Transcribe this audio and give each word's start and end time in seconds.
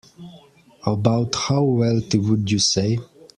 About 0.87 1.35
how 1.35 1.61
wealthy 1.61 2.17
would 2.17 2.49
you 2.49 2.57
say? 2.57 2.97